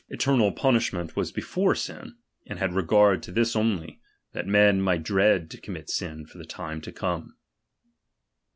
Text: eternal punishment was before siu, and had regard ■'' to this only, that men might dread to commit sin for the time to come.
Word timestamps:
eternal 0.09 0.51
punishment 0.51 1.15
was 1.15 1.31
before 1.31 1.75
siu, 1.75 2.13
and 2.47 2.57
had 2.57 2.73
regard 2.73 3.19
■'' 3.19 3.21
to 3.21 3.31
this 3.31 3.55
only, 3.55 4.01
that 4.31 4.47
men 4.47 4.81
might 4.81 5.03
dread 5.03 5.47
to 5.51 5.61
commit 5.61 5.91
sin 5.91 6.25
for 6.25 6.39
the 6.39 6.43
time 6.43 6.81
to 6.81 6.91
come. 6.91 7.35